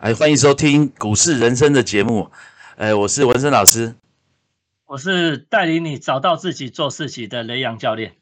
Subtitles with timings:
[0.00, 2.30] 哎，欢迎收听股市人生的节目。
[2.76, 3.94] 哎，我是文生老师，
[4.86, 8.14] 我是带领你找到自己做自己的雷洋教练。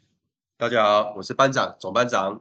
[0.56, 2.40] 大家好，我是班长总班长。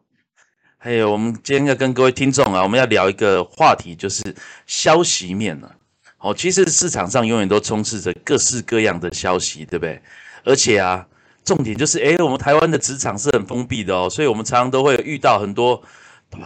[0.79, 4.23] 还有，我们今天要跟各位听众啊，我们要聊一个话题，就是
[4.65, 5.69] 消息面呢。
[6.17, 10.01] 哦，其实市场上永远都充斥着各式各样的消息，对不对？
[10.45, 11.07] 而且啊，
[11.43, 15.83] 重点就是，哎，我们台湾的职场是很封闭的哦，所以我们常常都会遇到很多。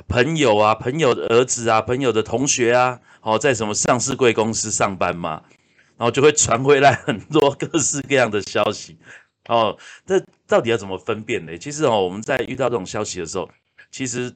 [0.08, 5.42] 朋友啊，朋友的儿子啊，朋友的同学啊，哦，在什么上市贵公司上班嘛，
[5.98, 8.98] 然后就会传回来很多各式各样的消息，
[9.48, 11.58] 哦，这到底要怎么分辨呢？
[11.58, 13.50] 其实哦，我们在遇到这种消息的时候，
[13.92, 14.34] 其实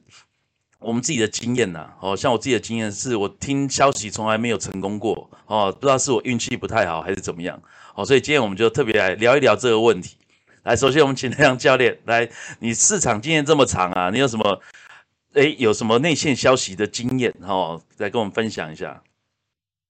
[0.78, 7.60] 我们自己的经验呐，哦，像我自己的经验是，我听消息从来没有成功过，哦，不知道是我运气不太好还是怎么样，
[7.94, 10.16] 哦，所以今天我们就特别来聊一聊这个问题。
[10.64, 12.28] 来，首先我们请太阳教练来，
[12.58, 14.60] 你市场经验这么长啊，你有什么？
[15.36, 17.78] 哎，有什么内线消息的经验哈？
[17.94, 19.02] 再跟我们分享一下。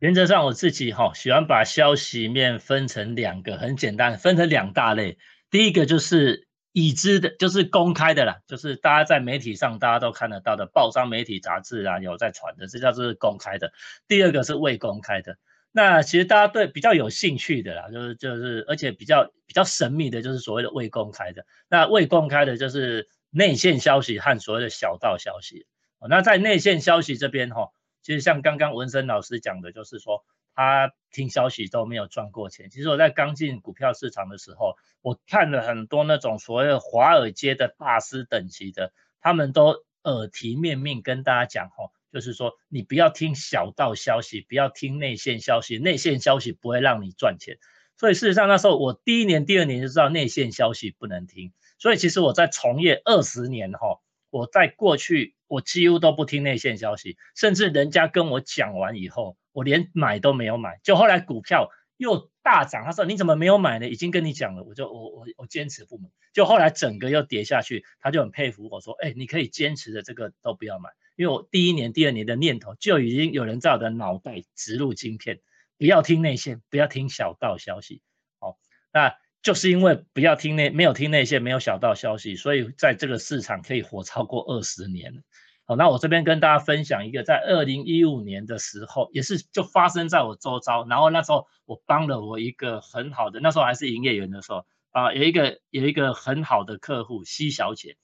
[0.00, 5.18] 原则上，我自己哈喜欢把消息面分成两个，很简单，分成两大类。
[5.48, 13.72] 第一个就是已知的，就是公开的啦，就是大家在媒体上大家都看得到的，报章、媒体、杂志啊有在传的，这叫做公开的。
[14.08, 15.38] 第二个是未公开的。
[15.70, 21.46] 那其实大家对比较有兴趣的啦，就是就是，而且比较比较神秘的，就是所谓的未公开的。
[21.68, 23.08] 那未公开的就是。
[23.36, 25.66] 内线消息和所谓的小道消息，
[26.08, 27.68] 那在内线消息这边哈，
[28.00, 32.70] 其实像刚刚文森老师讲的，就是说他听消息都没有赚过钱。
[32.70, 47.58] 其实我在刚进股票市场的时候，我看了很多那种所谓的华尔街的大师等级的，他们都耳提面命跟大家讲哈，就是说你不要听小道消息，不要听内线消息，内线消息不会让你赚钱。
[47.98, 51.52] 所以事实上那时候我第一年、第二年就知道内线消息不能听。
[51.78, 60.80] 所以其实我在从业二十年哈，我在过去我几乎都不听内线消息，甚至人家跟我讲完以后，我连买都没有买。
[60.82, 63.88] 就后来股票又大涨，他说你怎么没有买呢？
[63.88, 66.08] 已经跟你讲了，我就我我我坚持不买。
[66.32, 75.40] 就后来整个又跌下去，他就很佩服我说，哎，你可以坚持的这个都不要买，因为我第一年、第二年的念头就已经有人在我的脑袋植入晶片，
[75.78, 78.02] 不要听内线，不要听小道消息。
[78.38, 78.58] 好，
[78.92, 79.14] 那。
[79.42, 85.22] 就是因为不要听那没有听那些没有小道消息，所以在这个市场可以活超过二十年
[85.66, 90.84] 好，那我这边跟大家分享一个，在二零一五年的时候，也是就发生在我周遭。
[90.88, 97.96] 然后那时候我帮了我一个很好的，那时候还是营业员的时候啊，有一个有一个很好的客户西小姐。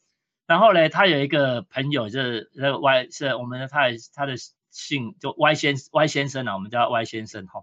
[0.46, 4.34] 然后呢，她有一个朋友就是那个 Y 是我们他他的
[4.72, 7.62] 姓就 Y 先 Y 先生啊，我们叫 Y 先生哈。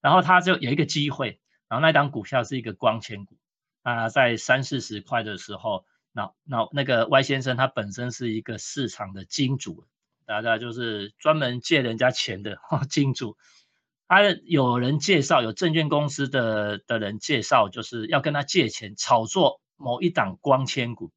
[0.00, 1.40] 然后他就有一个机会。
[1.68, 3.36] 然后那档股票是一个光纤股，
[3.82, 9.84] 啊，在三四十块的时候，那那那个 Y 先生他本身是一个市场的金主，
[10.24, 12.58] 大家就是专门借人家钱的
[12.88, 13.36] 金主，
[14.06, 21.12] 他有人介绍，有证券公司的的人介绍，就是要跟他借钱炒作某一档光纤股，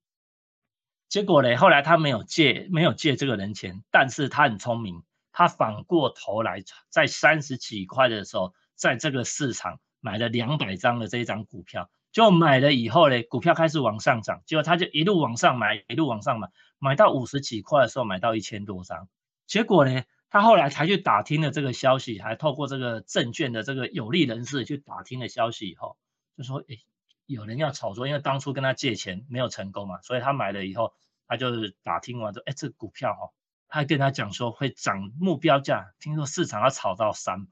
[1.07, 5.01] 结果嘞，后来他没有借，没有借这个人钱，但是他很聪明，
[5.41, 9.79] 他反过头来在三十几块的时候，在这个市场。
[10.03, 19.07] 买了两百张的这一张股票，就买了以后呢，股票开始往上涨，结果他就一路往上买，一路往上买，买到五十几块的时候买到一千多张，
[19.45, 25.97] 结果呢，他后来才去打听了这个消息，还透过这个证券的这个有利人士去打听了消息以后，
[26.35, 26.79] 就说，诶，
[27.27, 30.95] 有人要炒作，因为当初跟他借钱没有成功嘛，所以他买了以后，
[31.27, 31.51] 他就
[31.83, 33.29] 打听完说，哎，这股票哈，
[33.71, 37.47] 他跟他讲说会涨目标价，听说市场要炒到三。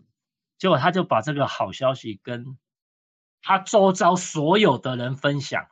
[0.57, 2.57] 结果他就把这个好消息跟
[3.41, 5.67] 他周遭所有的人分享，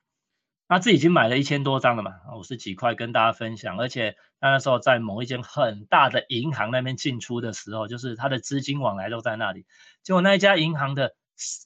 [0.70, 9.66] 他自己已经买了一千多张了嘛，五十几块跟大家分享，而且他那时候在某一间很大的银行那边进出的时候，就是他的资金往来都在那里。
[10.02, 11.14] 结果那一家银行的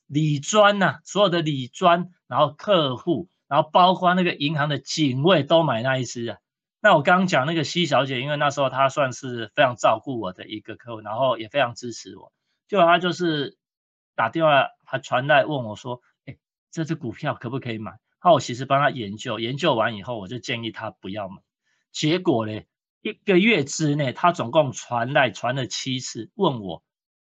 [0.07, 6.39] 理专呐，所有的理专，然后客户，然后包括那个银行的警卫都买那一只啊。
[6.81, 12.33] 那我刚刚讲那个西小姐，因为那时候她算是非常照顾我的一个客户，然后也非常支持我。
[12.67, 13.55] 就她就是
[14.15, 16.37] 打电话，他传来问我说：“哎，
[16.71, 17.93] 这只股票可不可以买？”
[18.23, 21.35] 那我其实帮她研究，研究完以后，我就建议她不要买。
[21.91, 22.61] 结果呢，
[23.01, 26.83] 一个月之内，她总共传来传了七次，问我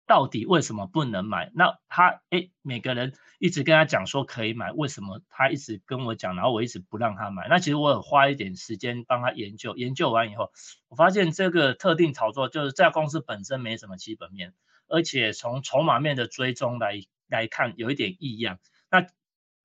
[0.06, 1.50] 到底为什么不能买。
[1.55, 7.49] 那他哎，每个人一直跟他讲说可以买，为什么他一直跟我讲，然后我一直不让他买。
[7.49, 10.50] 那其实我有花一点时间帮他研究，研究完以后，
[10.88, 14.55] 我发现这个特定炒作就是这家公司本身没什么基本面。
[14.88, 18.61] 而且从筹码面的追踪来来看，有一点异样。
[18.88, 19.05] 那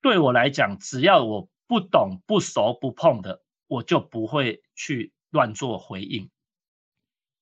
[0.01, 6.31] 对我来讲，只要我不懂、不熟、不碰的，我就不会去乱做回应。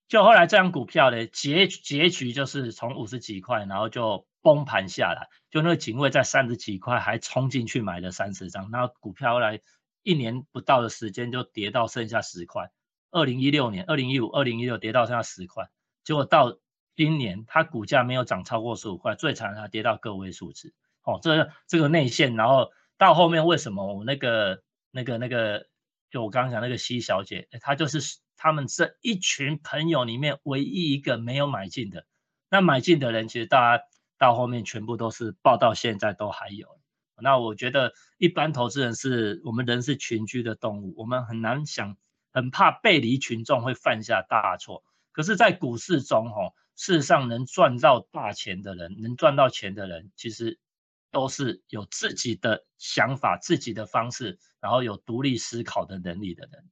[0.10, 9.62] 就后来这张股票呢，结结局就是从五十几块，然后就崩盘下来，就那个警卫在三十几块还冲进去买了三十张，然后股票后来
[10.02, 12.72] 一年不到的时间就跌到剩下十块。
[13.12, 15.70] 二零一六年、二零一五、二零一六跌到剩下十块，
[16.04, 16.58] 结果到
[16.96, 20.74] 今年它股价没有涨超过十五块，最惨它跌到个位数字。
[21.04, 25.68] 哦，这这个内线，然后到后面为什么我那个那个那个，
[26.10, 28.18] 就我刚刚讲那个西小姐，她就是。
[28.42, 32.06] 他们这一群朋友里面唯一一个没有买进的，
[32.50, 33.84] 那买进的人其实大家
[34.18, 36.80] 到后面全部都是报到现在都还有。
[37.22, 41.98] 那我觉得一般投资人是我们人是群居的动物，我们很难想，
[42.32, 44.86] 很怕背离群众会犯下大错。
[45.12, 50.60] 可是，在股市中，吼，事实上能赚到大钱的人，能赚到钱的人，其实
[51.12, 56.70] 都是有自己的想法、自己的方式，然后有独立思考的能力的人。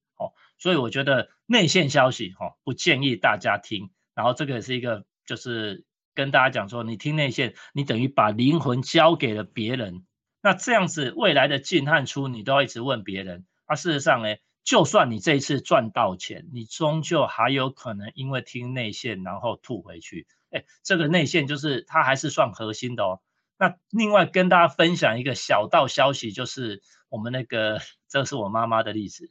[0.57, 10.05] 所以我觉得内线消息哈不建议大家听，然后这个是一个就是跟大家讲说，你听内线，你等于把灵魂交给了别人，
[10.41, 13.45] 那这样子未来的进和出你都要一直问别人。
[13.65, 20.25] 啊，事实上呢，就算你这一次赚到钱，你终究还有可能因为听内线然后吐回去。
[20.49, 23.21] 哎，这个内线就是它还是算核心的哦。
[23.59, 29.29] 那另外跟大家分享一个小道消息，就是我们那个 这是我妈妈的例子。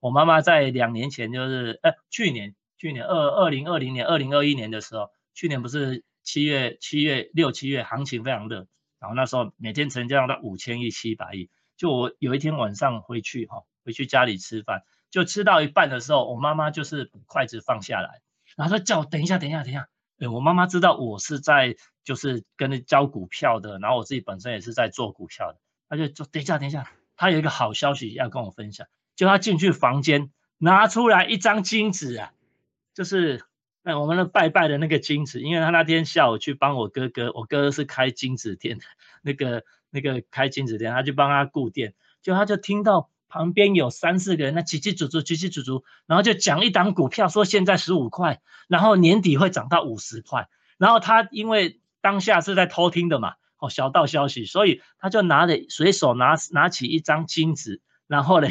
[0.00, 8.66] 我妈妈在两年前，就是呃去年，去年二二零二零年、二零二一年的时候，去年不是七月、七月六七月行情非常热，
[8.98, 11.50] 然后那时候每天成交量到五千亿、七百亿。
[11.76, 18.20] 就我有一天晚上回去哈，回去家里吃饭，就吃到一半的时候，我妈妈就是筷子放下来，
[18.56, 19.88] 然后说叫我等一下、等一下、等一下。
[20.18, 25.58] 对我妈妈知道我是在就是跟着教股票的，然后我自己本身也是在做股票的，
[25.88, 28.86] 她就说等一下、等一下，她有一个好消息要跟我分享。
[29.20, 32.32] 就他进去房间，拿出来一张金纸啊，
[32.94, 33.44] 就是
[33.82, 38.84] 那我们的拜拜的那个金纸，因为他那天下午去帮我哥哥，我哥哥是开金纸店的，
[39.20, 57.82] 那个那个开金纸店，他就帮他顾店，就他就听到旁边有三四个人，那叽叽喳喳，叽叽喳喳，然后就讲一档股票，说现在十五块，然后年底会涨到五十块，然后他因为当下是在偷听的嘛，哦小道消息，所以他就拿着随手拿拿起一张金纸。
[58.10, 58.48] 然后呢，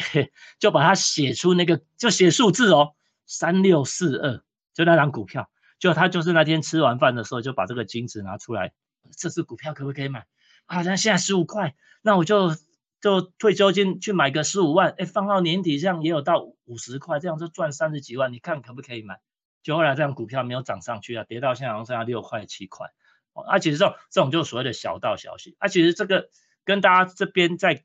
[0.58, 2.96] 就把它写出那个，就写数字哦，
[3.26, 4.42] 三六四二，
[4.74, 8.72] 就那张股票，就他就是那天吃完饭的时候，就把这个金子拿出来，
[9.18, 10.26] 这支股票可不可以买？
[10.66, 12.56] 啊，那现在十五块，那我就
[13.02, 19.20] 就退休金去买个十五万，哎，放到年底这样也有到五十块，这样就赚三十几万，你看可不可以买？
[19.62, 22.88] 就后来这样股票没有涨上去啊，跌到现在好像剩下六块七块，
[23.34, 26.30] 啊，其实这种这种就所谓的小道消息，啊，其实这个
[26.64, 27.84] 跟大家这边在。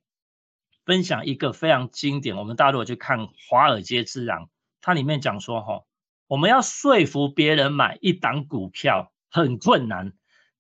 [0.85, 4.45] 分享一个非常经典，我们大陆去看《华尔街之狼》，
[4.81, 5.85] 它里面讲说，哈，
[6.27, 10.13] 我们要说服别人买一档股票很困难，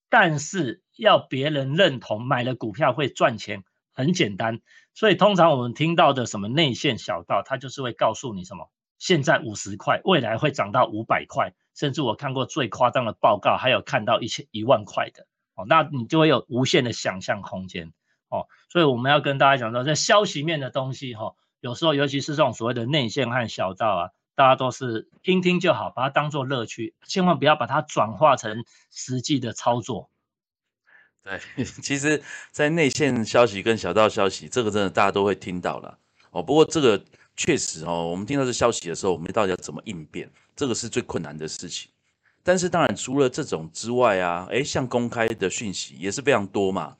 [0.08, 4.60] 但是要别人认同买了股票会赚钱很简单。
[4.94, 17.92] 所以通常我们听到的什么内线小道，它就是会告诉你什么，现在五十块，未来会涨到五百块，甚至我看过最夸张的报告，还有看到一千一万块的，哦，那你就会有无限的想象空间。
[18.34, 30.10] 哦，所以我们要跟大家讲说，在消息面的东西，哈，有时候尤其是这种所谓的内线和小道啊，大家都是听听就好，把它当做乐趣，千万不要把它转化成实际的操作。
[31.22, 31.40] 对，
[31.82, 35.98] 其实，在内线消息跟小道消息，这个真的大家都会听到了。
[36.30, 37.02] 哦，不过这个
[37.36, 41.90] 确实哦，我们听到这消息的时候，我们到底要怎么应变，这个是最困难的事情。
[42.42, 46.94] 但是当然，除了这种之外啊，诶，像公开的讯息也是非常多嘛。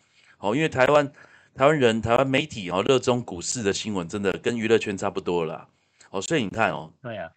[0.45, 1.11] 哦，因为台湾
[1.55, 5.67] 台湾人、台湾媒体哦，热衷股市的新闻，真的跟娱乐圈差不多了。
[6.11, 7.33] 哦，所以你看哦，对呀，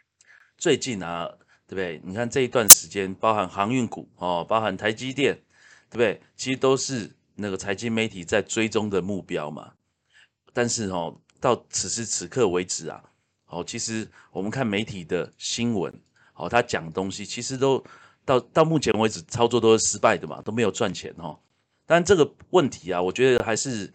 [0.57, 1.25] 最近啊，
[1.65, 2.01] 对不对？
[2.03, 5.33] 你看这一段时间，包含航运股哦，包含台积电，
[5.89, 6.19] 对不对？
[6.35, 9.71] 其实都是那个财经媒体在追踪的目标嘛。
[10.51, 13.01] 但是哦，到此时此刻为止啊，
[13.45, 15.93] 哦，其实我们看媒体的新闻，
[16.33, 17.81] 哦，他讲东西其实都
[18.25, 21.39] 到到目前为止操作都是失败的嘛，都没有赚钱哦。
[21.87, 23.91] 但这个问题啊，我觉得还是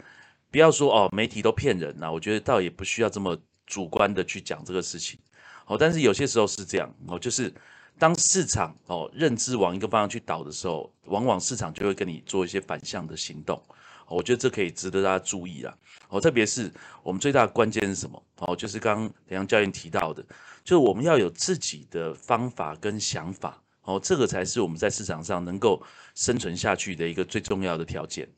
[0.50, 2.10] 不要说哦，媒体都骗人呐。
[2.10, 5.20] 我觉得倒也不需要这么主观的去讲这个事情。
[5.66, 7.52] 哦，但是有些时候是这样哦，就是
[7.98, 13.56] 当市场哦认知往一个方向去导的时候，往往市场就会跟你做一些反向的行动。
[14.08, 15.72] 哦我觉得这可以值得大家注意啊。
[16.08, 16.72] 哦，特别是
[17.02, 18.22] 我们最大的关键是什么？
[18.38, 20.22] 哦，就是刚刚梁阳教练提到的，
[20.64, 23.61] 就是我们要有自己的方法跟想法。
[23.82, 25.82] 哦，这个才是我们在市场上能够
[26.14, 28.28] 生存下去的一个最重要的条件。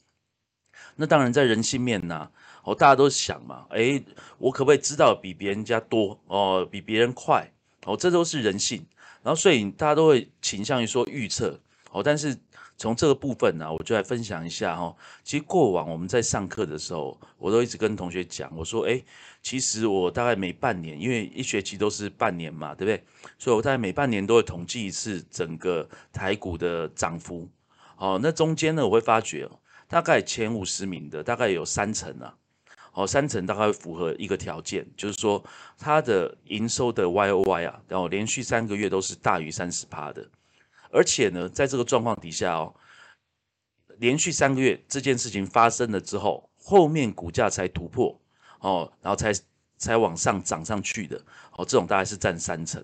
[0.96, 2.30] 那当然，在人性面呢，
[2.62, 4.04] 哦，大家都想嘛，诶，
[4.38, 7.50] 我可不可以知道比别人家多哦，比别人快
[7.84, 8.86] 哦，这都是人性。
[9.22, 11.58] 然后所以大家都会倾向于说预测
[11.90, 12.36] 哦，但是
[12.76, 14.94] 从这个部分呢，我就来分享一下哈。
[15.22, 19.00] 其实过往我们在上课的时候，我都一直跟同学讲，我说，哎，
[19.42, 23.02] 其实我大概每半年，因为一学期都是半年嘛，对不对？
[23.38, 27.48] 所以我大概每半年都会统计一次整个台股的涨幅。
[27.96, 29.48] 哦，那中间呢，我会发觉，
[29.88, 32.34] 大概前五十名的大概有三成啊，
[32.92, 35.42] 哦，三成大概符合一个条件，就是说
[35.78, 40.28] 它的营收的 Y O Y 啊，然后连续三个月都是大于三十趴的。
[40.94, 42.72] 而且呢，在这个状况底下哦，
[43.98, 48.16] 连续三个月这件事情发生了之后，后面股价才突破
[48.60, 49.32] 哦，然后才
[49.76, 51.20] 才往上涨上去的
[51.56, 52.82] 哦，这种大概是占三成，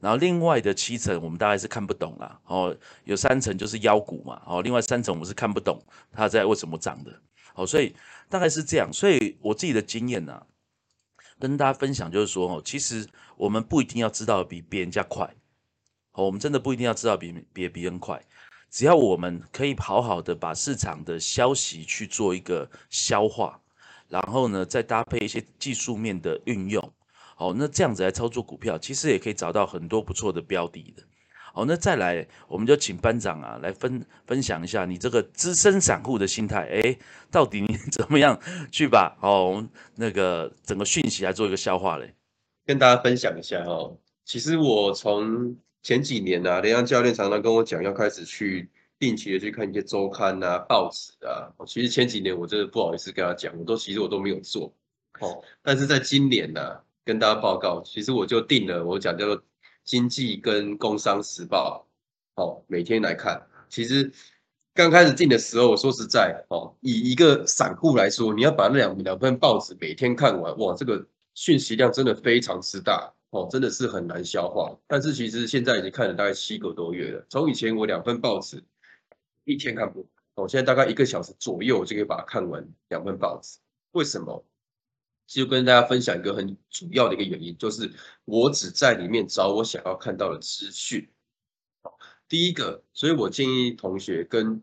[0.00, 5.82] 然后另外的七成我们大概是看不懂啦哦，有三成就是妖股嘛哦，另外三成我们是看不懂
[6.12, 7.10] 它在为什么涨的
[7.54, 7.96] 哦，所以
[8.28, 10.46] 大概是这样，所以我自己的经验呢，
[11.40, 13.08] 跟大家分享就是说哦，其实
[13.38, 15.34] 我们不一定要知道比别人家快。
[16.24, 18.20] 我们真的不一定要知道比比别人快，
[18.70, 23.60] 只要我们可以好好的把市场的消息去做一个消化，
[24.08, 26.92] 然后呢，再搭配一些技术面的运用，
[27.36, 31.02] 哦，那这样子来操作股票，其实也可以找到很多不错的标的的。
[31.52, 36.98] 好，那再来，我们就请班长啊来分分享一下你这个资深散户的心态，哎，
[37.30, 38.38] 到底你 怎么样
[38.70, 42.14] 去把哦那个整个讯息来做一个消化嘞？
[42.66, 43.96] 跟大家分享一下哦，
[44.26, 45.56] 其实我从
[45.86, 51.46] 前几年啊，雷洋教练常常跟我讲，要开始去定期的去看一些周刊啊、报纸啊。
[51.64, 54.74] 其实前几年我真的不好意思跟他讲，我都其实我都没有做。
[55.20, 56.60] 哦， 但是在今年呢，
[57.04, 59.38] 跟大家报告，其实我就定了，我讲叫做
[59.84, 61.86] 《经济跟工商时报》。
[62.42, 63.40] 哦，每天来看。
[63.68, 64.10] 其实
[64.74, 73.12] 刚开始定的时候，我说实在，哦，以一个散户来说，你要把那两两份报纸每天看完，哇，这个讯息量真的非常之大。
[73.36, 74.74] 哦，真的是很难消化。
[74.86, 77.26] 但是其实现在已经看了大概七个多月了。
[77.28, 78.64] 从以前我两份报纸
[79.44, 80.08] 一天看不完，
[80.46, 83.58] 哦，现在大概一个小时左右就可以把它看完两份报纸。
[83.92, 84.44] 为什么？
[85.26, 87.90] 就跟大家分享一个很主要的一个原因，就是
[88.24, 91.08] 我只在里面找我想要看到的资讯。
[92.28, 94.62] 第一个，所以我建议同学跟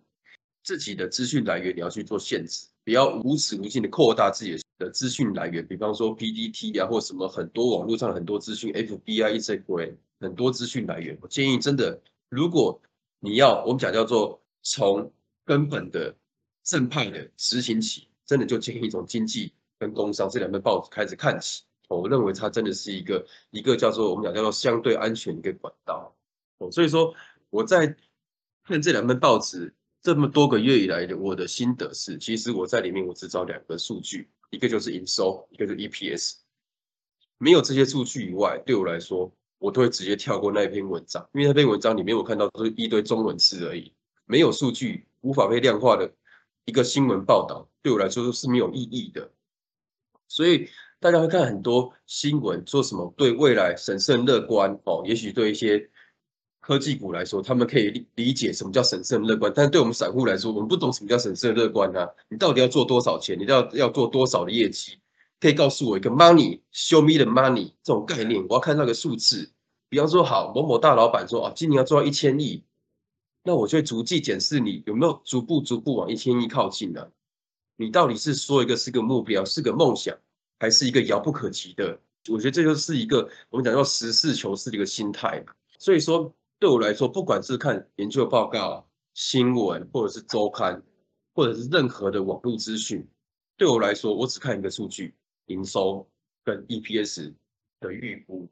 [0.64, 4.60] 自己的资讯来源你要去做限制，不要无止无尽的扩大自己的。
[4.92, 11.18] 资讯来源，比方说 PDT 啊，或什么很多网络上很多资讯，FBI 一些鬼很多资讯来源。
[11.22, 12.82] 我建议真的，如果
[13.20, 15.10] 你要我们讲叫做从
[15.46, 16.14] 根本的
[16.64, 21.64] 正派的执行起，真的就建议从经济跟工商这两份报纸开始看起。
[21.88, 26.14] 我认为它真的是一个一个叫做我们讲叫做相对安全一个管道。
[26.58, 27.16] 哦，所以说
[27.50, 27.96] 我在
[28.66, 34.30] 看这两份报纸这么多个月以来的我的心得是，其实我在里面我只找两个数据。
[34.52, 36.34] 一个就是营收，一个就是 EPS，
[37.40, 43.92] 没有这些数据以外，对我来说，我都会直接跳过那一篇文章，因为那篇文章里面我看到都是一堆中文字而已，
[44.26, 46.14] 没有数据，无法被量化的
[46.66, 49.32] 一个新闻报道，对我来说是没有意义的。
[50.28, 50.70] 所以
[51.00, 55.90] 大家会看很多新闻，说什么对未来审慎乐观哦，也许对一些。
[56.66, 62.10] 科技股来说，他们可以理解什么叫审慎乐观，但对我们散户来说，我们不懂什么叫审慎乐观啊！
[62.30, 63.38] 你到底要做多少钱？
[63.38, 64.98] 你要要做多少的业绩？
[65.42, 69.52] 可以告诉我一个 money，show me the money 这种概念，我要看到个数字。
[69.90, 72.64] 比方说，好，某某大老板说啊，今年要做到一千亿，
[73.44, 77.06] 那我就会逐季检视你有没有逐步逐步往一千亿靠近呢？
[77.76, 80.16] 你到底是说一个是个目标，是个梦想，
[80.60, 82.00] 还是一个遥不可及的？
[82.30, 85.44] 我觉得这就是一个我们讲叫实事求是的一个心态。
[85.78, 86.34] 所以说。
[86.64, 90.82] 对我来说，不管是看研究报告、新闻，或者是周刊，
[91.34, 93.06] 或者是任何的网络资讯，
[93.58, 95.14] 对我来说，我只看一个数据：
[95.48, 96.10] 营收
[96.42, 97.34] 跟 EPS
[97.82, 98.50] 的预估。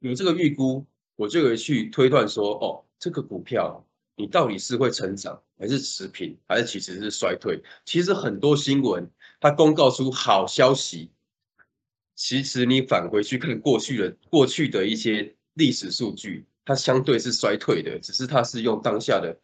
[0.00, 7.62] 有这个预估，我就会去推断说，哦，这个股票你到底是会成长，还是持平，还是其实是衰退？
[7.84, 11.12] 其实很多新闻它公告出好消息，
[12.16, 16.44] 其实你返回去看过去的过去的一些历史数据。
[16.64, 19.36] 它相对是衰退的，只是它是用当下的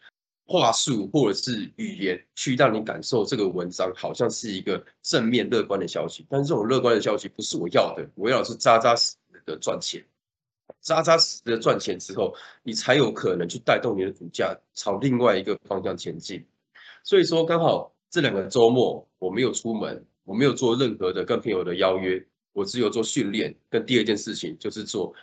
[0.46, 10.04] 话术或者是语言去让你感受这个文章好像是一个正面乐观的消息，但是这种乐观的消息不是我要的，我要的是扎扎实实的赚钱，
[10.80, 16.44] 扎扎实实的赚钱之后，你才有可能去带动你的股价朝另外一个方向前进。
[17.04, 22.20] 所以说，刚好这两个周末我没有出门，我没有做任何的跟朋友的邀约，
[22.52, 25.14] 我只有做训练，跟第二件事情就是做。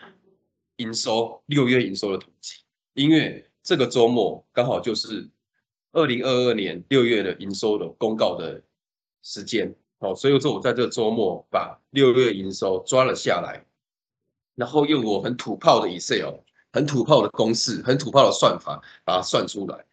[0.77, 2.55] 营收六月营收的统计，
[2.93, 5.27] 因为这个周末刚好就是
[5.91, 8.61] 二零二二年六月的营收的公告的
[9.21, 13.63] 时间，好，所以说我在这个周末把六月营收抓了下来，
[14.55, 16.35] 然后用我很土炮的 Excel，
[16.71, 19.85] 很土炮的公式，很土炮的算法，把它算出来。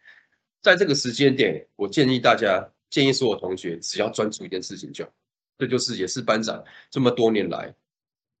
[0.61, 5.11] 在这个时间点，我建议大家，建议所有同学只要专注一件事情就好。
[5.57, 7.73] 这就是也是班长这么多年来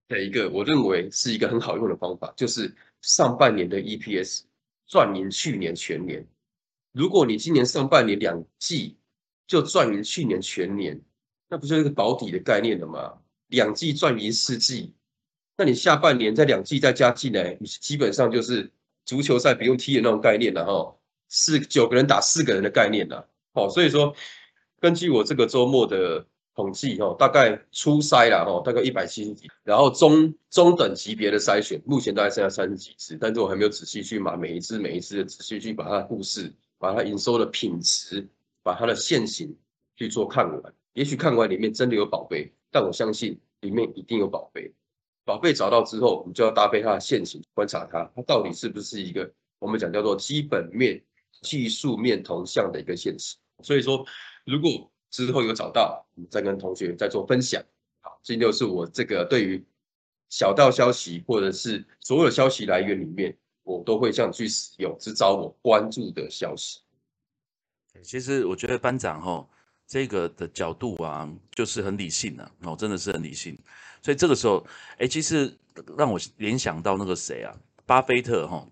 [0.07, 4.41] 的一个，我认为是一个很好用的方法，就是上半年的 EPS
[4.85, 6.25] 赚赢去年全年。
[6.91, 8.97] 如果你今年上半年两季
[9.47, 11.01] 就赚赢去年全年，
[11.49, 13.13] 那不就是一个保底的概念了吗？
[13.47, 14.93] 两季赚赢四季，
[15.57, 18.71] 那你下半年在两季再加进来，你基本上就是
[19.05, 20.95] 足球赛不用踢的那种概念了哈，
[21.29, 23.27] 四九个人打四个人的概念了。
[23.53, 24.15] 哦，所以说
[24.79, 26.27] 根据我这个周末的。
[26.55, 38.25] 统计哦，大概初筛了哦，大概一百七十几，然后中中等级别的筛选，目前大概剩下三十几只，但是我还没有仔细去把每一只每一只的仔细去把它的故事，把它营收的品质，
[38.63, 39.53] 把它的现形
[39.97, 40.73] 去做看完。
[40.93, 44.73] 也许看完里面真的有宝贝，但我相信里面一定有宝贝。
[45.25, 51.03] 宝贝找到之后，我们就要搭配它的现形观察它，它到底是不是一个我们讲叫做基本面、
[51.41, 53.35] 技术面同向的一个现实。
[53.61, 54.05] 所以说，
[54.45, 57.63] 如果之后有找到，再跟同学再做分享。
[58.01, 59.63] 好，这就是我这个对于
[60.27, 66.81] 小道消息或者是所有消息来源里面，我都会这样去使用，只找我关注的消息。
[68.03, 69.47] 其实我觉得班长哈
[69.87, 73.57] 这个的角度啊，就是很理性的哦，真的是很理性。
[74.01, 74.67] 所以这个时候，
[74.97, 75.57] 哎，其实
[75.97, 77.55] 让我联想到那个谁啊，
[77.85, 78.67] 巴菲特哈，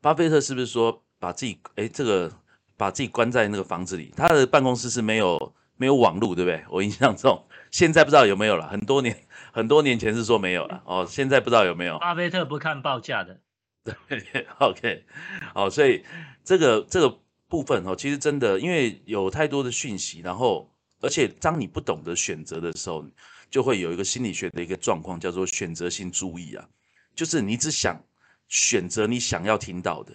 [0.00, 2.32] 巴菲特是不是说把自己哎这个？
[2.76, 6.64] 把自己关在那个房子里，他的办公室是没有没有网络，对不对？
[6.70, 8.68] 我印象中，现在不知道有没有了。
[8.68, 9.16] 很多年
[9.52, 11.98] 很多年前是说没有了哦，现在不知道有没有。
[11.98, 13.40] 巴菲特不看报价的，
[13.84, 15.04] 对，OK，
[15.52, 16.04] 好，所以
[16.42, 20.68] 这个这个部分哦，其实真的因为有太多的讯息，然后
[21.00, 23.04] 而且当你不懂得选择的时候，
[23.50, 26.66] 就会有一个心理学的一个状况，叫做选择性注意啊，
[27.14, 28.02] 就是你只想
[28.48, 30.12] 选择你想要听到的。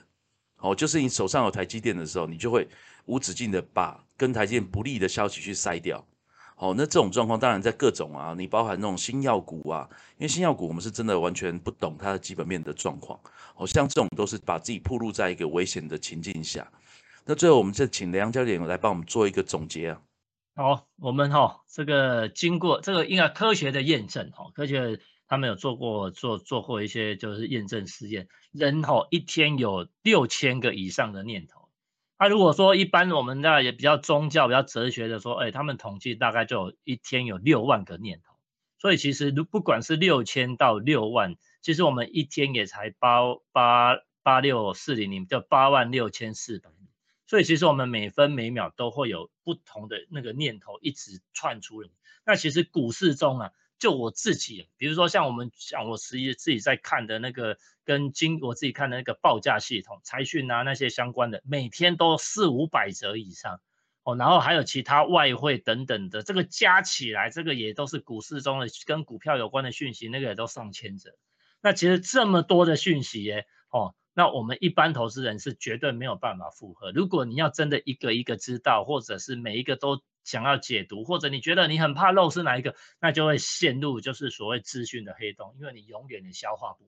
[0.59, 2.67] 哦，就是你手上有台积电的时候，你就会
[3.05, 6.05] 无止境的把跟台积电不利的消息去筛掉。
[6.57, 13.17] 哦，那这种状况当然在各种啊，你包含那种新药股啊，因为新药股我们是真的完全不懂它的基本面的状况。
[13.55, 16.69] 哦，像这种都是把自己暴露在一个危险的情境下。
[17.25, 20.01] 那最后我们再请梁教练来帮我们做一个总结啊。
[20.55, 24.99] 好，我们哈这个经过这个应该科学的验证，哈科学。
[25.29, 31.69] 他们有做过做做过一些就是验证实验，人吼一天有六千个以上的念头。
[32.17, 38.33] 那如果说一般我们那也比较宗教、比较哲学的说，哎，他们统计大概就一天有六万个念头。
[38.79, 46.71] 所以其实如不管是六千到六万，其实我们一天也才八八八六四零零，就八万六千四百。
[47.27, 51.89] 所以其实我们每分每秒都会有不同的那个念头一直窜出来。
[52.25, 53.51] 那其实股市中啊。
[53.79, 63.61] 就我自己，比如说像我们像我实际自己在看的那个跟金，我自己看的那个报价系统、财讯啊那些相关的，每天都四五百折以上
[64.03, 71.11] 哦，然后还有其他外汇等等的，这个加起来，这个也都是股市中的跟股票有关的讯息，那个也都上千折。
[71.61, 76.91] 那其实这么多的讯息耶，哦，那我们一般投资人是绝对没有办法负荷。
[76.91, 80.01] 如果你要真的一个一个知道，或者是每一个都。
[80.29, 86.85] 想要解读，或者你觉得你很怕漏是哪一个，那就会陷入就是所谓资讯的黑洞，因为你永远你消化不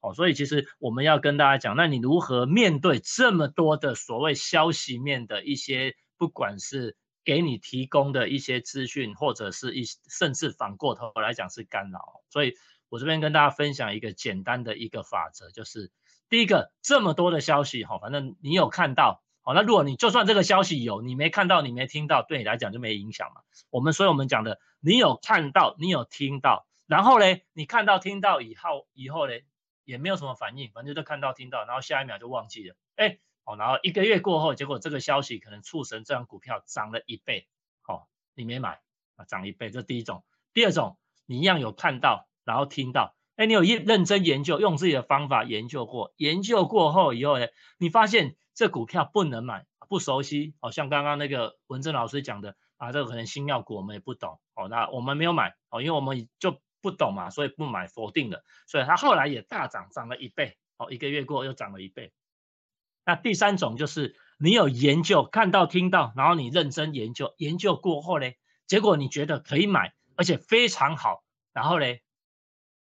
[0.00, 0.14] 哦。
[0.14, 12.22] 所以其实我们要跟大家讲，那你如何面对这么多的所谓消息面的一些，不管是给你提供的一些资讯，或者是一甚至反过头来讲是干扰。
[12.30, 12.54] 所以
[12.88, 15.90] 我这边跟大家分享一个简单的一个法则，就是
[16.28, 19.20] 第一个，这么多的消息哈，反正你有看到。
[19.48, 23.40] 好，那如果你就算这个消息有，你没看到，你没听到，对你来讲就没影响嘛。
[23.70, 29.46] 我们所以我们讲的，你有看到，你有听到，然后嘞，你看到听到以后，以后嘞
[29.84, 32.76] 也没有什么反应，反正就看到听到，然后下一秒就忘记了。
[32.96, 37.48] 哎，好，然后一个月过后，结果这个消息可能促成这张股票涨了一倍。
[37.80, 38.82] 好，你没买
[39.16, 40.24] 啊，涨一倍，这第一种。
[40.52, 47.46] 第二种，你一样有看到，然后听到，哎，你有认认真研究，用自己的方法研究过，研究过后以后呢，
[47.78, 48.36] 你发现。
[48.58, 62.10] 这股票不能买，不熟悉，好像刚刚那个文正老师讲的啊，这个可能新药股我们也不懂，哦，那我们没有买，哦，因为我们就不懂嘛，所以不买，否定的，所以它后来也大涨，涨了一倍，哦，一个月过又涨了一倍。
[63.04, 68.32] 那第三种就是你有研究，看到听到，然后你认真研究，研究过后呢，
[68.66, 71.22] 结果你觉得可以买，而且非常好，
[71.52, 71.86] 然后呢，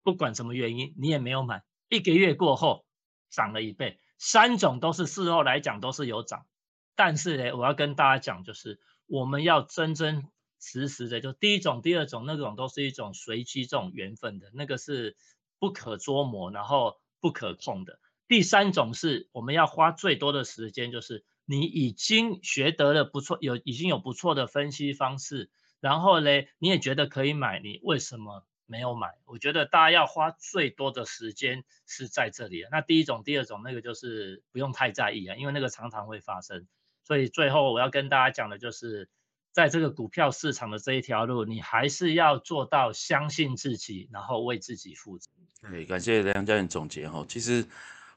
[0.07, 2.87] 不管什么原因你也没有买，一个月过后
[3.29, 3.99] 涨了一倍。
[4.19, 6.47] 三种都是事后来讲都是有涨，
[6.95, 10.29] 但是呢，我要跟大家讲，就是我们要真真
[10.61, 15.17] 实实的，就第一种、第二种那种都是一种随机这种缘分的，那个是
[15.59, 17.99] 不可捉摸，然后不可控的。
[18.29, 29.15] 第三种是我们要花最多的时间，就是你已经学得了不错，有已经有不错的分析方式，然后嘞，你也觉得可以买，你为什么没有买？
[29.25, 32.67] 我觉得大家要花最多的时间是在这里。
[32.71, 36.67] 那第一种、第二种那个就是不用太在意啊，因为那个常常会发生。
[37.05, 39.09] 所以最后我要跟大家讲的就是，
[39.53, 45.31] 在这个股票市场的这一条路，你还是要做到相信自己，然后为自己负责。
[45.63, 47.65] 对，感谢梁教练总结哈，其实。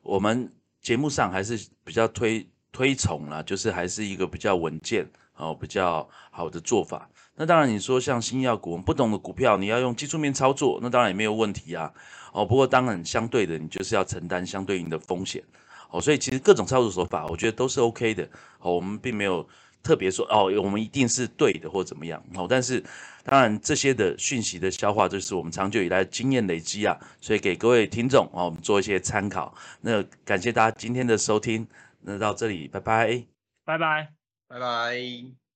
[0.01, 5.05] 我们节目上还是比较推推崇啦，就是还是一个比较稳健
[5.39, 7.09] 哦，比较好的做法。
[7.35, 11.91] 那当然你说像新药股，我们不懂的股票，你要用技术面操作，那当然也没有问题啊。
[12.31, 15.41] 哦，不过当然相对的，你就是要承担相对应的风险。
[15.89, 18.23] 哦，所以其实各种操作手法，我觉得都是 OK 的。
[18.59, 19.47] 哦，我们并没有。
[19.81, 22.83] 特别说哦，我们一定是对的或怎么样哦，但是
[23.23, 29.55] 当然这些的讯息的消化，就是我们长久以来经验累积啊，所以给各位听众啊，我们做一些参考。
[29.79, 31.65] 那感谢大家今天的收听，
[32.01, 33.23] 那到这里，拜拜，
[33.63, 34.18] 拜拜，
[34.49, 35.48] 拜拜。